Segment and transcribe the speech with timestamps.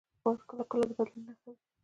[0.23, 1.59] باد کله کله د بدلون نښه وي